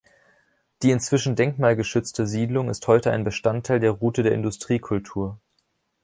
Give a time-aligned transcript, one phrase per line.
[0.81, 5.37] Die inzwischen denkmalgeschützte Siedlung ist heute ein Bestandteil der Route der Industriekultur.